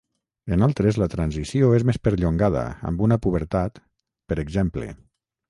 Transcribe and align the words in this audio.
En 0.55 0.61
altres 0.67 0.95
la 1.01 1.07
transició 1.11 1.69
és 1.79 1.85
més 1.89 1.99
perllongada 2.07 2.65
amb 2.91 3.05
una 3.09 3.19
pubertat, 3.27 3.79
per 4.33 4.41
exemple. 4.47 4.91